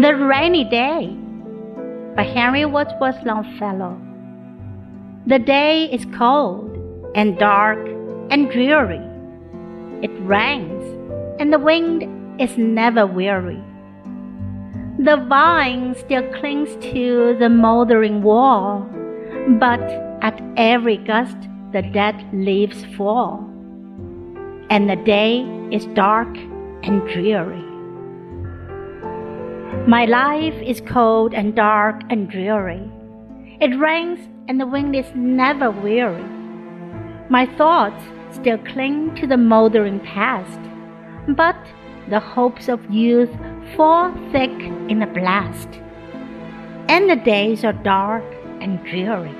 [0.00, 1.08] The Rainy Day
[2.14, 4.00] by Henry Wadsworth Longfellow.
[5.26, 6.70] The day is cold
[7.16, 7.80] and dark
[8.30, 9.02] and dreary.
[10.00, 10.84] It rains
[11.40, 12.04] and the wind
[12.40, 13.60] is never weary.
[15.00, 18.88] The vine still clings to the moldering wall,
[19.58, 19.82] but
[20.22, 21.38] at every gust
[21.72, 23.40] the dead leaves fall,
[24.70, 25.40] and the day
[25.72, 26.36] is dark
[26.84, 27.64] and dreary.
[29.86, 32.90] My life is cold and dark and dreary.
[33.60, 34.18] It rains
[34.48, 36.24] and the wind is never weary.
[37.28, 40.60] My thoughts still cling to the moldering past,
[41.36, 41.56] but
[42.08, 43.30] the hopes of youth
[43.76, 44.50] fall thick
[44.88, 45.68] in a blast,
[46.88, 48.24] and the days are dark
[48.62, 49.34] and dreary.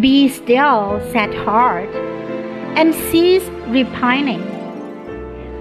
[0.00, 1.88] Be still, sad heart,
[2.76, 4.59] and cease repining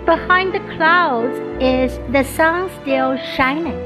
[0.09, 3.81] Behind the clouds is the sun still shining.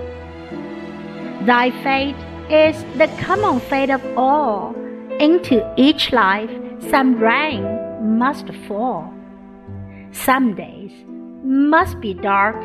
[1.47, 2.17] Thy fate
[2.51, 4.75] is the common fate of all.
[5.21, 6.51] Into each life
[6.91, 7.65] some rain
[8.19, 9.13] must fall.
[10.11, 10.93] Some days
[11.45, 12.57] must be dark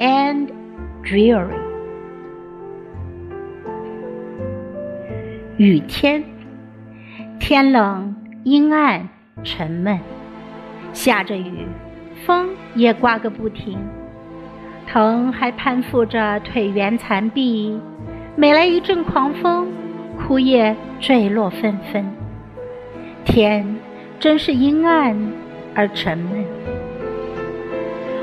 [0.00, 0.50] and
[1.02, 1.60] dreary.
[5.58, 6.22] 雨天，
[7.40, 9.08] 天冷阴暗
[9.42, 9.98] 沉闷，
[10.92, 11.66] 下着雨。
[12.25, 13.77] 风也刮个不停，
[14.87, 17.79] 藤还攀附着腿圆残壁，
[18.35, 19.67] 每来一阵狂风，
[20.17, 22.05] 枯叶坠落纷纷。
[23.25, 23.65] 天
[24.19, 25.17] 真是阴暗
[25.73, 26.45] 而沉闷，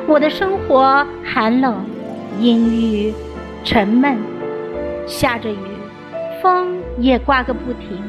[0.07, 1.85] 我的生活寒冷、
[2.39, 3.13] 阴郁、
[3.65, 4.17] 沉闷，
[5.07, 5.57] 下着雨，
[6.41, 8.01] 风也刮个不停，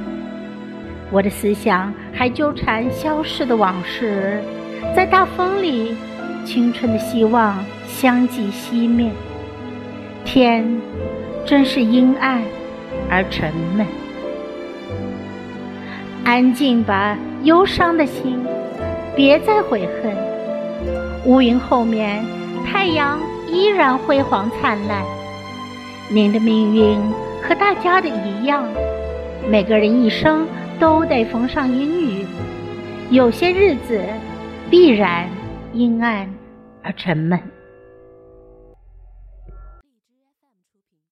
[1.12, 4.42] 我的思想还纠缠消逝的往事。
[4.96, 5.96] 在大风里，
[6.46, 9.12] 青春的希望相继熄灭。
[10.26, 10.80] 天
[11.46, 12.42] 真是阴暗
[13.10, 13.86] 而沉闷。
[16.24, 18.40] 安静吧，忧伤的心，
[19.16, 20.16] 别再悔恨。
[21.26, 22.24] 乌云后面，
[22.66, 25.04] 太阳依然辉煌灿烂。
[26.10, 27.00] 您的命运
[27.42, 28.64] 和大家的一样，
[29.50, 30.48] 每个人一生
[30.80, 32.26] 都得逢上阴雨。
[33.10, 34.02] 有些日子。
[34.70, 35.28] 必然
[35.74, 36.30] 阴暗
[36.84, 37.59] 而沉闷。